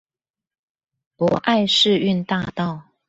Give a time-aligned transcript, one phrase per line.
[1.15, 2.85] 博愛世運大道